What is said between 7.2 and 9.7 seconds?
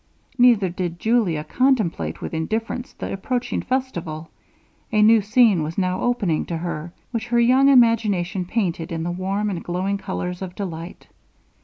her young imagination painted in the warm and